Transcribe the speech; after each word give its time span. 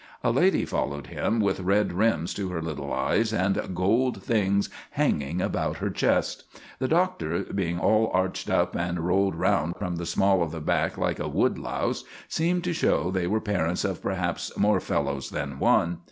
A 0.23 0.31
lady 0.31 0.65
followed 0.65 1.05
him 1.05 1.39
with 1.39 1.59
red 1.59 1.93
rims 1.93 2.33
to 2.33 2.49
her 2.49 2.59
little 2.59 2.91
eyes 2.91 3.31
and 3.31 3.61
gold 3.75 4.23
things 4.23 4.67
hanging 4.89 5.41
about 5.43 5.77
her 5.77 5.91
chest. 5.91 6.45
The 6.79 6.87
Doctor, 6.87 7.41
being 7.43 7.77
all 7.77 8.09
arched 8.11 8.49
up 8.49 8.75
and 8.75 9.01
rolled 9.01 9.35
round 9.35 9.75
from 9.75 9.97
the 9.97 10.07
small 10.07 10.41
of 10.41 10.49
the 10.51 10.59
back 10.59 10.97
like 10.97 11.19
a 11.19 11.27
wood 11.29 11.59
louse, 11.59 12.03
seemed 12.27 12.63
to 12.63 12.73
show 12.73 13.11
they 13.11 13.27
were 13.27 13.39
parents 13.41 13.85
of 13.85 14.01
perhaps 14.01 14.51
more 14.57 14.79
fellows 14.79 15.29
than 15.29 15.59
one. 15.59 15.99